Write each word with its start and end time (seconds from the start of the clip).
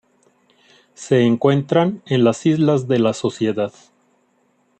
Se 0.95 1.21
encuentran 1.21 2.01
en 2.07 2.23
las 2.23 2.47
Islas 2.47 2.87
de 2.87 2.97
la 2.97 3.13
Sociedad. 3.13 3.71